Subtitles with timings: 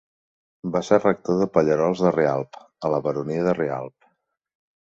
[0.75, 2.59] Va ser rector de Pallerols de Rialb,
[2.89, 4.13] a la Baronia de Rialb.